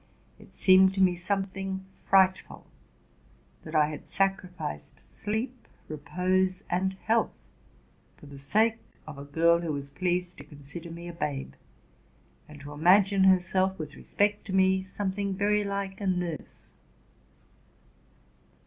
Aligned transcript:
It 0.39 0.51
seemed 0.51 0.95
to 0.95 0.99
me 0.99 1.15
something 1.15 1.85
frightful 2.09 2.65
that 3.63 3.75
I 3.75 3.89
had 3.91 4.07
sacrificed 4.07 4.99
sleep, 4.99 5.67
repose, 5.87 6.63
and 6.71 6.93
health 7.05 7.29
for 8.17 8.25
the 8.25 8.39
sake 8.39 8.79
of 9.05 9.19
a 9.19 9.23
girl 9.25 9.59
who 9.61 9.71
was 9.73 9.91
pleased 9.91 10.37
to 10.39 10.43
consider 10.43 10.89
me 10.89 11.07
a 11.07 11.13
babe, 11.13 11.53
and 12.49 12.59
to 12.61 12.71
imagine 12.71 13.25
herself, 13.25 13.77
with 13.77 13.93
respect 13.95 14.43
to 14.45 14.53
me, 14.53 14.81
some 14.81 15.11
thing 15.11 15.35
very 15.35 15.59
much 15.59 15.67
like 15.67 16.01
a 16.01 16.07
nurse. 16.07 16.71